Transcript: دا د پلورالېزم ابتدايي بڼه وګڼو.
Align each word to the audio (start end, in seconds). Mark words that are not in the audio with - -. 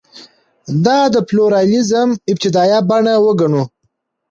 دا 0.85 0.99
د 1.13 1.15
پلورالېزم 1.27 2.09
ابتدايي 2.31 2.79
بڼه 2.89 3.13
وګڼو. 3.25 3.63